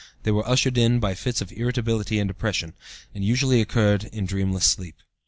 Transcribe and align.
They 0.23 0.31
were 0.31 0.47
ushered 0.49 0.79
in 0.79 0.99
by 0.99 1.13
fits 1.13 1.41
of 1.41 1.51
irritability 1.51 2.17
and 2.17 2.27
depression, 2.27 2.73
and 3.13 3.23
usually 3.23 3.61
occurred 3.61 4.05
in 4.11 4.25
dreamless 4.25 4.65
sleep. 4.65 4.95